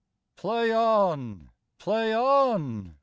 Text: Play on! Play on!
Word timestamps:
Play 0.35 0.73
on! 0.73 1.51
Play 1.77 2.11
on! 2.15 2.95